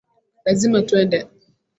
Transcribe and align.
Lazima 0.45 0.77
twende 0.89 1.17